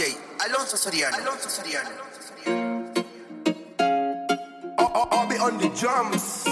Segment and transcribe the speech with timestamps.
[0.00, 1.14] DJ Alonso Soriano.
[1.14, 1.90] Alonso Soriano.
[4.78, 6.44] Oh, oh, oh, be on the drums.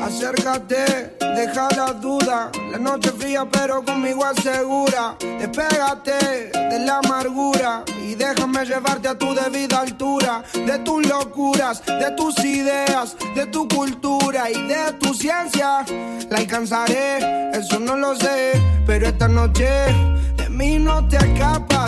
[0.00, 2.50] Acércate, deja la duda.
[2.70, 5.18] La noche fría, pero conmigo asegura.
[5.20, 10.42] Despégate de la amargura y déjame llevarte a tu debida altura.
[10.54, 15.84] De tus locuras, de tus ideas, de tu cultura y de tu ciencia.
[16.30, 18.52] La alcanzaré, eso no lo sé.
[18.86, 19.68] Pero esta noche
[20.38, 21.87] de mí no te escapas.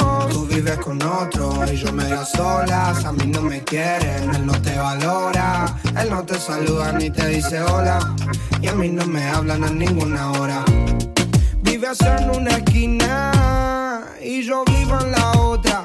[0.53, 3.05] Vives con otro y yo medio solas.
[3.05, 5.77] A mí no me quieren, él no te valora.
[5.97, 7.99] Él no te saluda ni te dice hola.
[8.61, 10.65] Y a mí no me hablan a ninguna hora.
[11.61, 15.83] Vives en una esquina y yo vivo en la otra.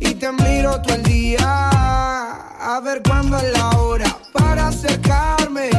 [0.00, 1.70] Y te miro todo el día
[2.60, 5.70] a ver cuándo es la hora para acercarme.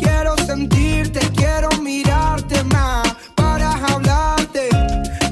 [0.00, 4.68] Quiero sentirte, quiero mirarte más para hablarte.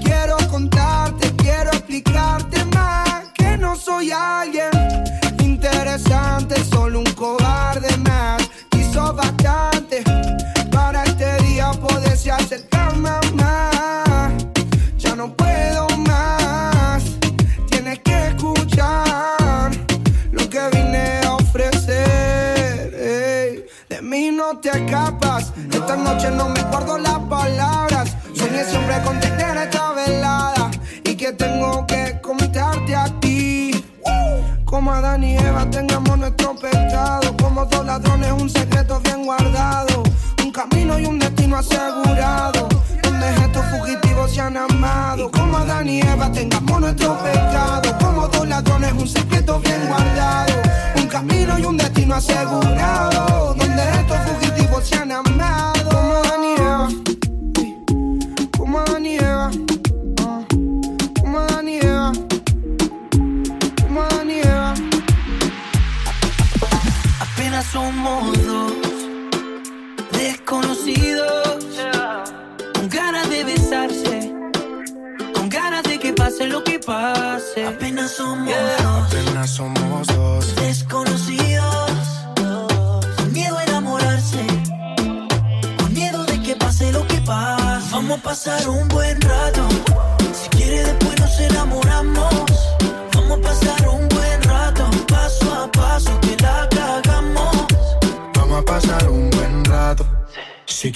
[0.03, 1.00] Quiero contarte,
[1.43, 4.71] quiero explicarte más que no soy alguien
[5.61, 8.43] interesante, solo un cobarde más.
[8.79, 10.03] Hizo bastante
[10.71, 14.33] para este día poderse acercarme más.
[14.99, 17.03] Ya no puedo más,
[17.71, 19.71] tienes que escuchar
[20.33, 22.95] lo que vine a ofrecer.
[22.95, 23.65] ey.
[23.89, 28.17] De mí no te escapas, esta noche no me guardo las palabras.
[28.35, 29.50] Soñé siempre con tener
[46.33, 47.99] tengamos nuestro pecado.
[47.99, 50.55] Como dos ladrones, un secreto bien guardado.
[50.97, 53.60] Un camino y un destino asegurado.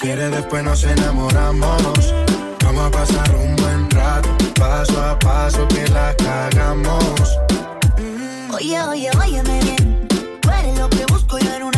[0.05, 2.15] Si quiere después nos enamoramos.
[2.63, 4.29] Vamos a pasar un buen rato.
[4.55, 7.39] Paso a paso que la cagamos.
[8.53, 10.07] Oye, oye, óyeme bien.
[10.43, 11.74] Tú eres lo que busco yo en una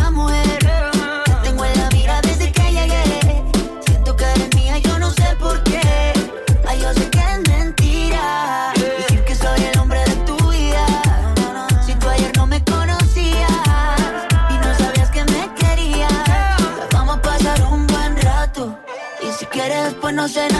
[20.26, 20.55] después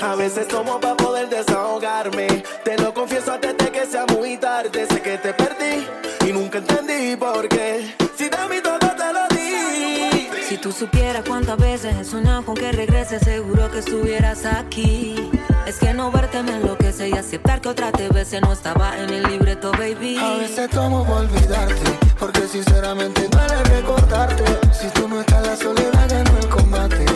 [0.00, 2.26] A veces tomo para poder desahogarme.
[2.64, 4.86] Te lo confieso antes de que sea muy tarde.
[4.86, 5.86] Sé que te perdí
[6.26, 7.94] y nunca entendí por qué.
[8.16, 10.28] Si de mí todo te lo di.
[10.48, 15.30] Si tú supieras cuántas veces he soñado con que regreses, seguro que estuvieras aquí.
[15.66, 19.08] Es que no verte me enloquece y aceptar que otra te bese no estaba en
[19.10, 20.18] el libreto, baby.
[20.18, 24.44] A veces tomo por olvidarte, porque sinceramente duele recordarte.
[24.78, 27.13] Si tú no estás, la soledad ganó el combate.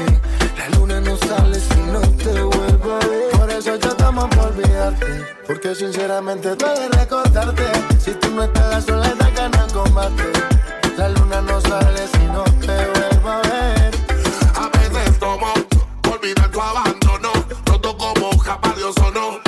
[0.70, 3.30] La luna no sale si no te vuelvo a ver.
[3.38, 5.26] Por eso yo tomo por olvidarte.
[5.46, 7.64] Porque sinceramente de recordarte.
[7.98, 10.24] Si tú no estás, la soledad gana combate.
[10.98, 13.90] La luna no sale si no te vuelvo a ver.
[14.56, 15.54] A veces tomo
[16.02, 17.32] por olvidar tu abandono.
[17.64, 19.47] Roto como capa de no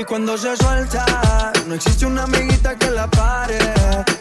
[0.00, 3.58] Y Cuando se suelta, no existe una amiguita que la pare.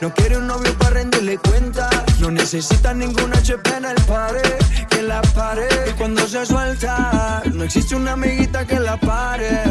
[0.01, 1.89] No quiere un novio para rendirle cuenta.
[2.19, 4.41] No necesita ninguna HP en el pare,
[4.89, 5.67] que la pare.
[5.89, 9.61] Y cuando se suelta, no existe una amiguita que la pare.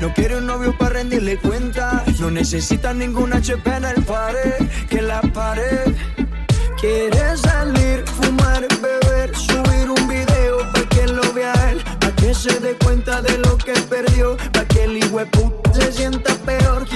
[0.00, 2.02] No quiere un novio para rendirle cuenta.
[2.18, 4.56] No necesita ninguna HP en el pare,
[4.88, 5.84] que la pare.
[6.80, 12.60] Quieres salir, fumar, beber, subir un video pa' que lo vea él, pa' que se
[12.60, 15.20] dé cuenta de lo que perdió, pa' que el hijo
[15.72, 16.86] se sienta peor.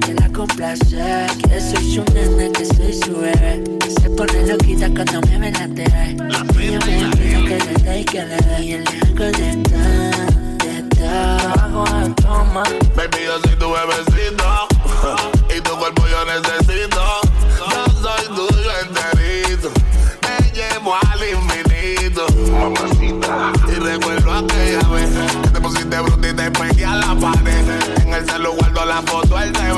[0.00, 0.84] Que la complace.
[1.48, 3.62] Que soy su nena, que soy su bebé.
[4.00, 6.16] Se pone loquita cuando me ve la TV.
[6.60, 8.64] Ella me pide que le dé y que le dé.
[8.64, 11.52] Y le hago de todo, de todo.
[11.60, 12.62] Hago de toma.
[12.94, 14.68] Baby, yo soy tu bebecito
[15.56, 17.02] y tu cuerpo yo necesito.
[17.70, 19.70] Yo soy tuyo enterito,
[20.20, 22.26] te llevo al infinito.
[22.50, 23.52] Mamacita.
[23.68, 25.10] Y recuerdo aquella vez
[25.42, 28.05] que te pusiste bruta y te pegué a la pared.
[28.26, 29.60] El celular guardo la foto, vende.
[29.60, 29.72] Y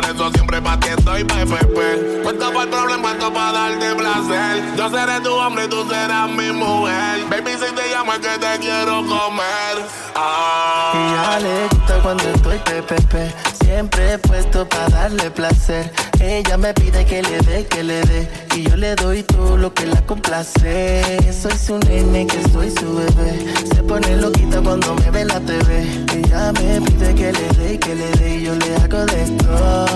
[0.00, 2.20] por eso siempre pa' ti estoy pepepe.
[2.22, 4.76] Puesto para el problema, esto para darte placer.
[4.76, 7.24] Yo seré tu hombre y tú serás mi mujer.
[7.28, 9.74] Baby, si te llamo es que te quiero comer.
[10.14, 10.92] Ah.
[10.94, 15.92] Y ya le gusta cuando estoy pepepe, siempre puesto para darle placer.
[16.20, 19.72] Ella me pide que le dé, que le dé, y yo le doy todo lo
[19.72, 21.32] que la complace.
[21.32, 23.54] Soy su nene, que soy su bebé.
[23.72, 26.04] Se pone loquita cuando me ve la TV.
[26.12, 29.86] Ella me pide que le dé, que le dé, y yo le hago de todo,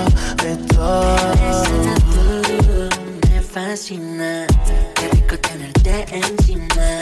[0.43, 1.17] de todo.
[2.13, 2.89] Tú
[3.31, 4.47] me fascina,
[4.95, 7.01] qué rico tenerte encima.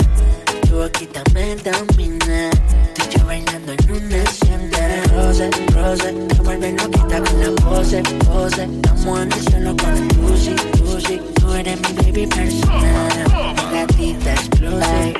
[0.68, 2.50] Tu boquita me domina,
[2.94, 5.02] tú y yo bailando en una hacienda.
[5.14, 8.64] Rose, rose, te vuelve loquita con la pose, pose.
[8.64, 10.54] Estamos en el cielo con el Lucy,
[10.84, 11.20] Lucy.
[11.34, 15.14] Tú eres mi baby personal, mi gatita exclusive.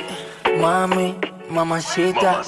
[0.59, 1.15] Mami,
[1.49, 2.43] mamacita,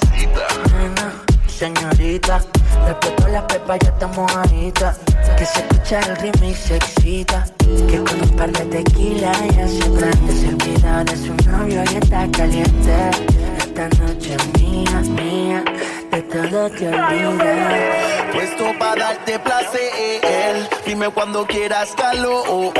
[0.72, 1.12] nena,
[1.46, 2.40] señorita.
[2.86, 4.96] Respeto la pepa, ya estamos mojadita.
[5.36, 7.46] Que se escucha el remix, se excita.
[7.88, 10.32] Que con un par de tequila ya se prende.
[10.32, 13.10] Se olvida de su novio y está caliente.
[13.58, 15.64] Esta noche es mía, mía.
[16.10, 18.23] De todo te olvidas.
[18.34, 20.68] Puesto para darte placer.
[20.84, 22.72] Dime cuando quieras calor.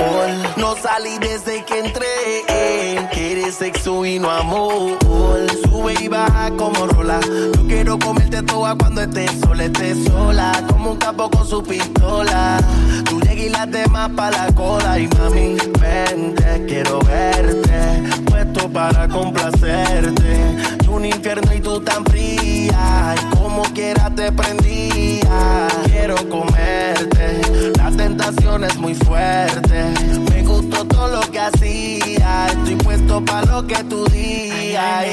[0.56, 3.06] No salí desde que entré.
[3.12, 4.98] Quieres sexo y no amor.
[5.62, 7.20] Sube y baja como rola.
[7.22, 10.52] Yo quiero comerte toda cuando estés sola, estés sola.
[10.68, 12.58] Como un capo con su pistola.
[13.04, 14.98] Tú llegas y las demás pa' la cola.
[14.98, 18.02] Y mami, vente, quiero verte.
[18.26, 20.56] Puesto para complacerte.
[20.88, 23.14] Un infierno y tú tan fría.
[23.54, 25.68] Como quiera te prendía.
[25.86, 27.40] Quiero comerte.
[27.78, 29.94] La tentación es muy fuerte.
[30.28, 32.48] Me gustó todo lo que hacía.
[32.48, 35.04] Estoy puesto para lo que tú digas.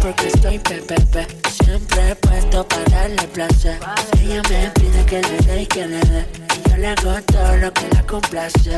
[0.00, 1.26] Porque estoy pepepe,
[1.62, 3.78] siempre puesto para darle placer.
[4.22, 6.26] Ella me pide que le dé y que le dé.
[6.70, 8.70] Yo le hago todo lo que la complace.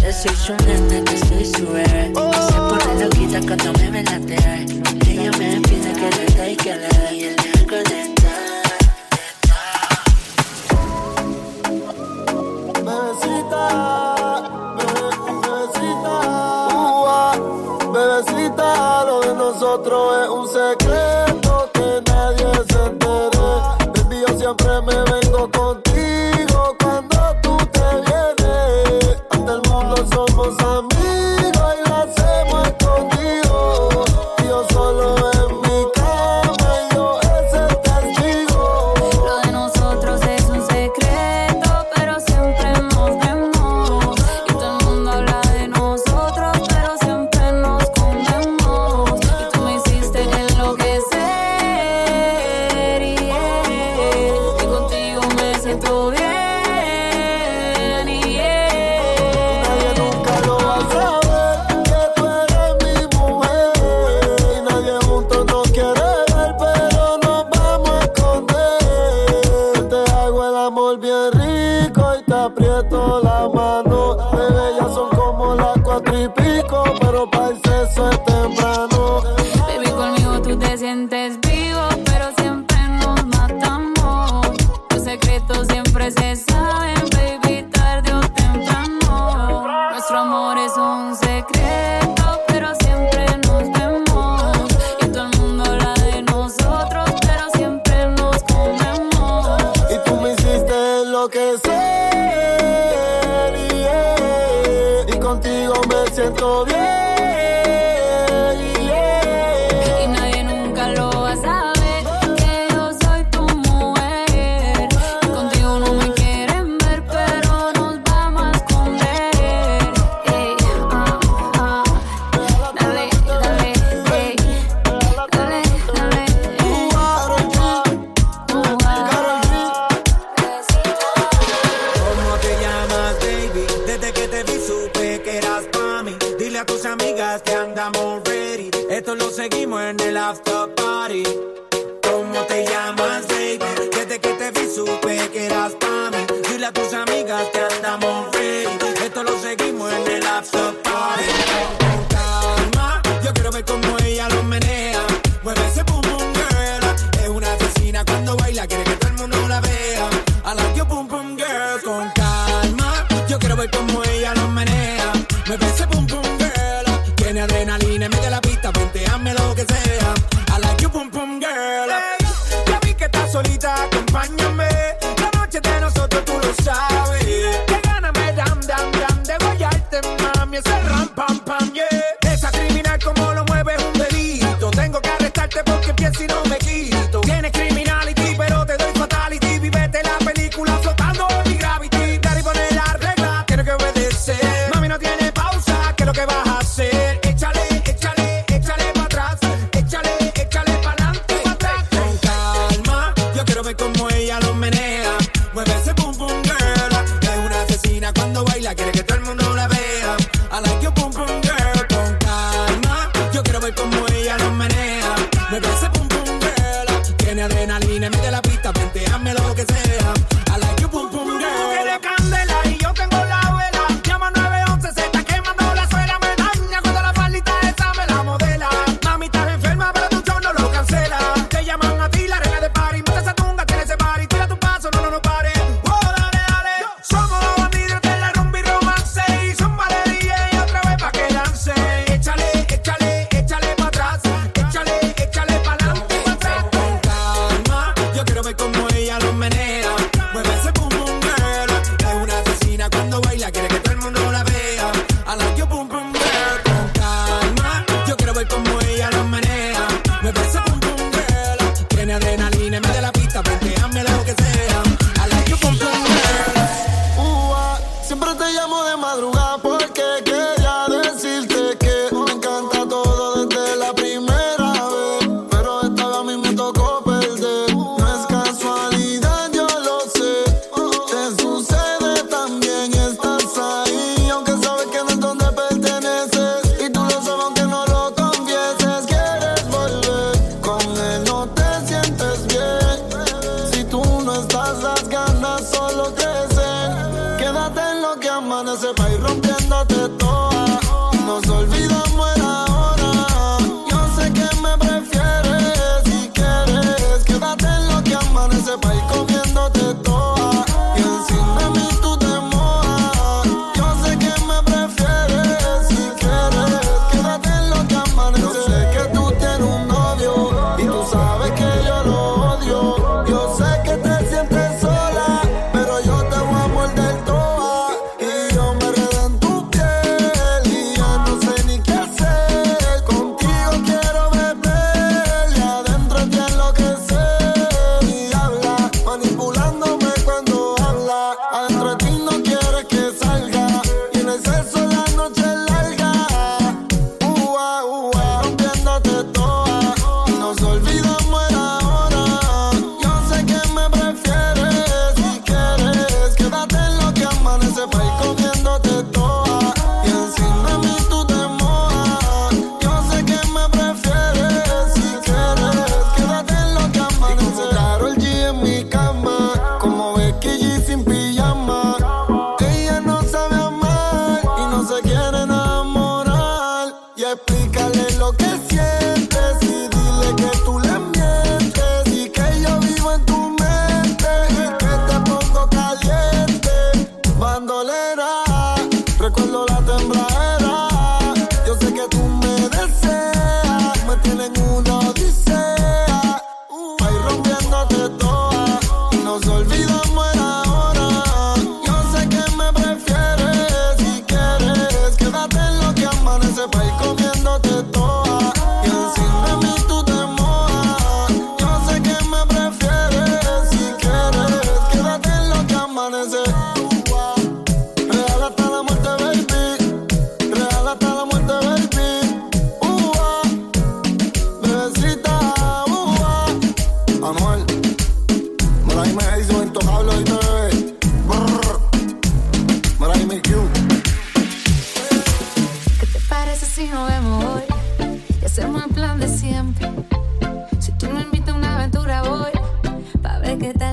[0.00, 2.12] Que soy su nena, que soy su bebé.
[2.14, 4.16] Se pone loquita cuando me ve la.
[5.10, 7.39] Ella me pide que le dé y que le dé.
[19.70, 21.29] Nosotros es un secreto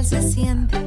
[0.08, 0.87] se siente.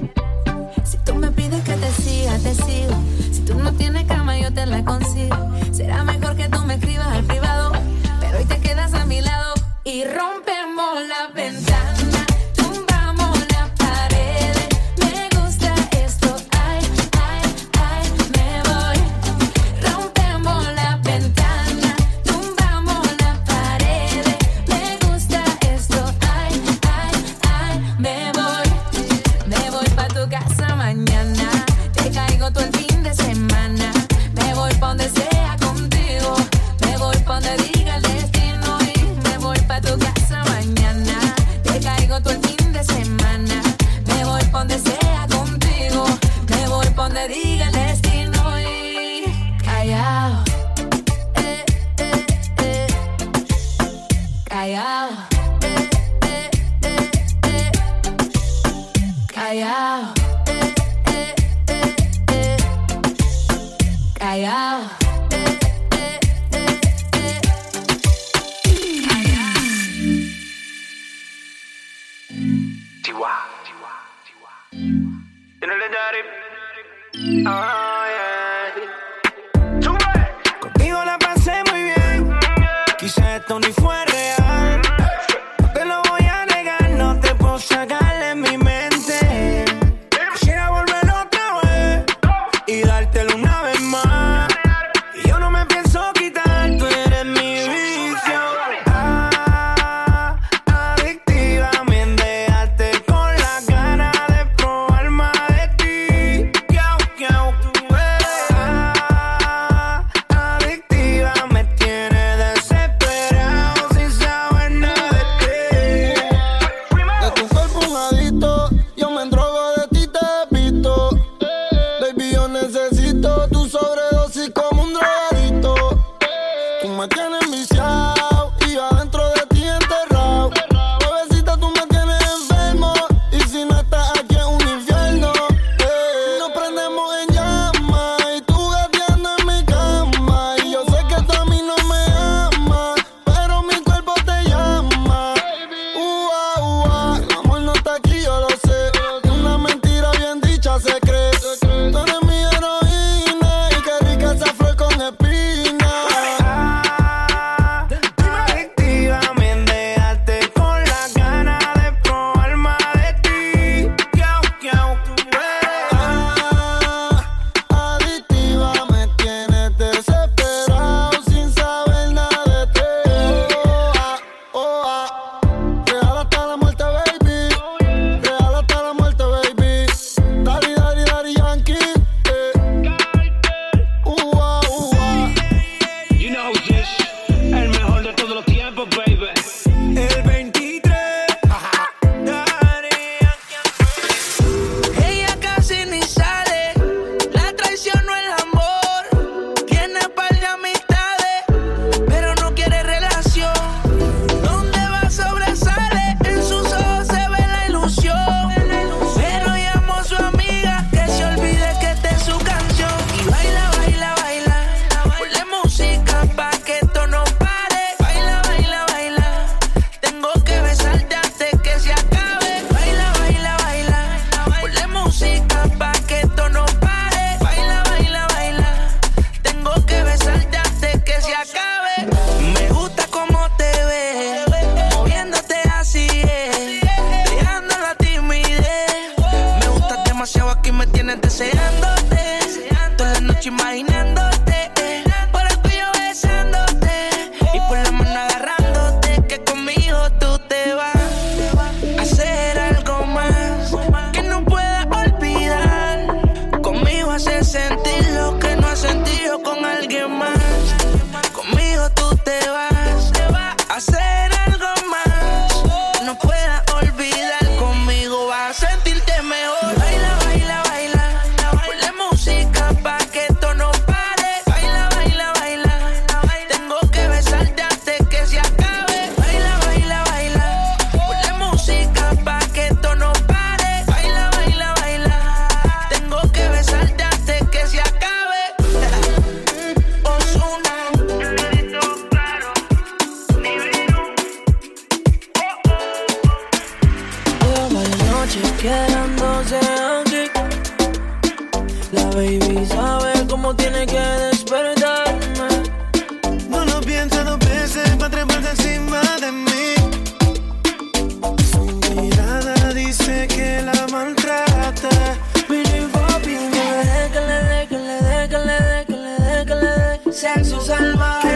[320.21, 321.30] sexo salvaje.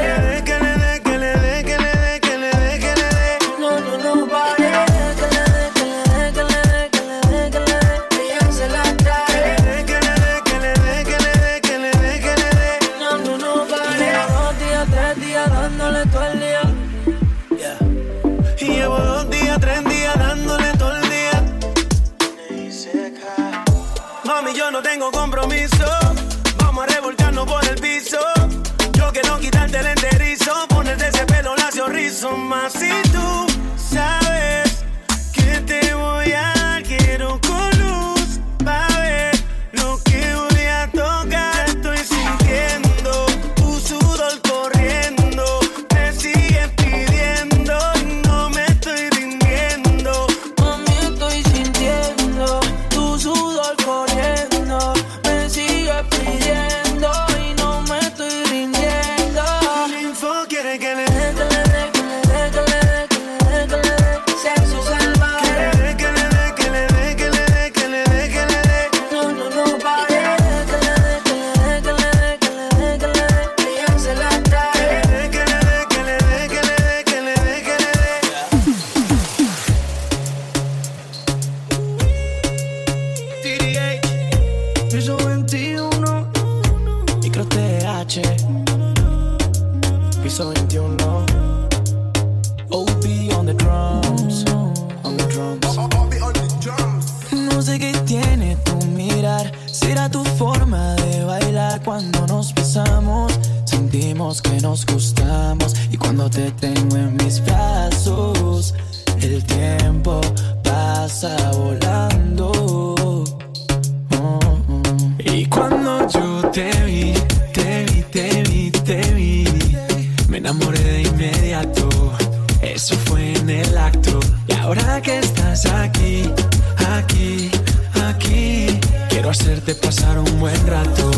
[129.55, 131.11] hacerte pasar un buen rato,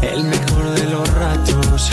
[0.00, 1.90] el mejor de los ratos.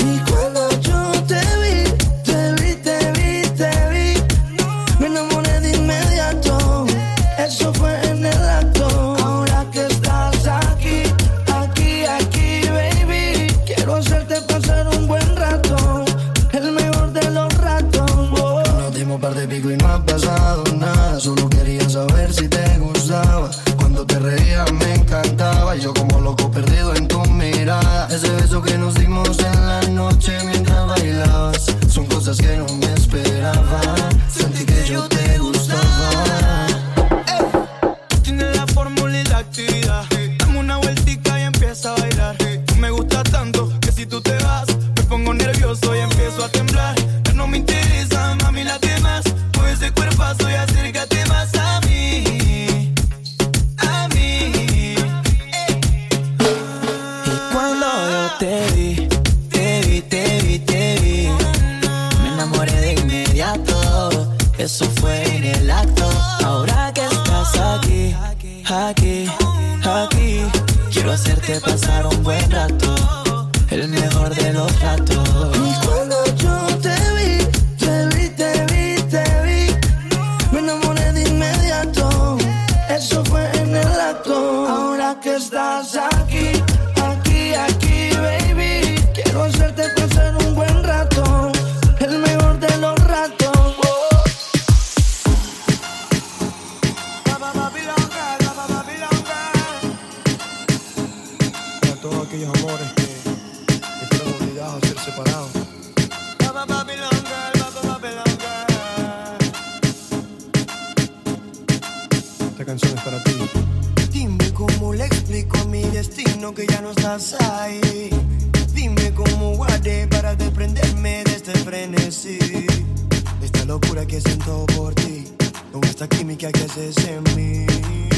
[124.82, 125.24] por ti,
[125.72, 128.11] con esta química que haces en mí.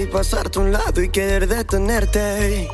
[0.00, 2.68] Y pasarte a un lado y querer detenerte.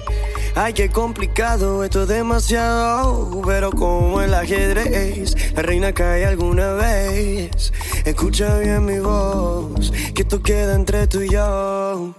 [0.55, 7.73] Ay, qué complicado, esto es demasiado, pero como el ajedrez, la reina cae alguna vez.
[8.05, 12.15] Escucha bien mi voz, que esto queda entre tú y yo.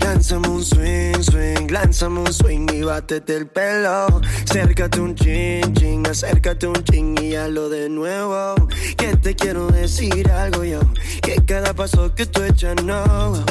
[0.00, 4.20] Lánzame un swing, swing, lánzame un swing y bátete el pelo.
[4.44, 8.54] Acércate un chin, chin, acércate un chin y hazlo de nuevo.
[8.96, 10.80] Que te quiero decir algo yo,
[11.22, 13.44] que cada paso que tú echas no.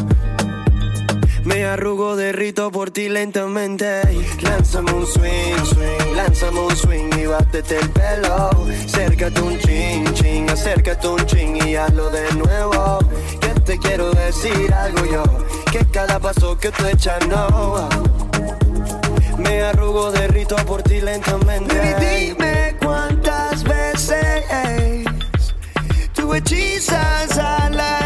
[1.45, 4.01] Me arrugo, derrito por ti lentamente.
[4.41, 8.49] Lánzame un swing, swing, lánzame un swing y bátete el pelo.
[8.85, 12.99] Acércate un chin, chin, acércate un chin y hazlo de nuevo.
[13.39, 15.23] Que te quiero decir algo yo,
[15.71, 17.89] que cada paso que tú echas no.
[19.37, 21.75] Me arrugo, derrito por ti lentamente.
[21.75, 25.05] Baby, dime cuántas veces
[26.13, 27.98] tú hechizas a la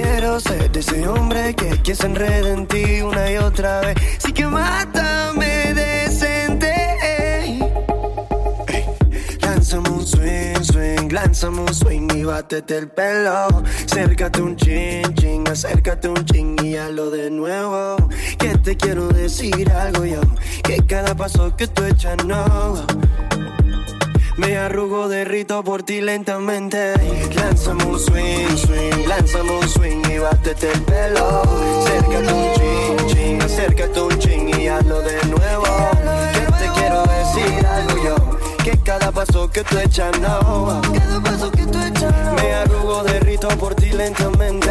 [0.00, 3.96] quiero ser de ese hombre que, que se enreda en ti una y otra vez.
[4.18, 6.72] Sí que mátame decente.
[7.02, 7.60] ey.
[9.40, 13.64] Lánzame un swing, swing, lánzame un swing y bátete el pelo.
[13.84, 17.96] Acércate un chin, chin, acércate un chin y hazlo de nuevo.
[18.38, 20.20] Que te quiero decir algo yo,
[20.62, 22.86] que cada paso que tú echas no.
[24.38, 26.94] Me arrugo, derrito por ti lentamente.
[27.34, 31.42] Lánzame un swing, swing, lánzame un swing y bátete el pelo.
[31.82, 35.64] Acércate un chin, chin, acércate un chin y hazlo de nuevo.
[36.32, 38.16] Que te quiero decir algo yo,
[38.62, 40.82] que cada paso que tú echas no.
[40.82, 44.70] Cada paso que tú echas Me arrugo, derrito por ti lentamente.